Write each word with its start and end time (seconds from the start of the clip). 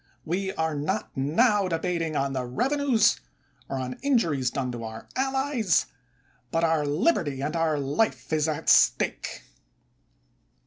We 0.25 0.51
are 0.53 0.73
not 0.73 1.15
now 1.15 1.67
debating 1.67 2.15
on 2.15 2.33
the 2.33 2.43
revenues, 2.43 3.19
or 3.69 3.77
on 3.77 3.99
injuries 4.01 4.49
done 4.49 4.71
to 4.71 4.83
our 4.83 5.07
allies, 5.15 5.85
but 6.49 6.63
our 6.63 6.87
liberty 6.87 7.39
and 7.41 7.55
our 7.55 7.77
life 7.77 8.33
is 8.33 8.47
at 8.47 8.67
stake. 8.67 9.43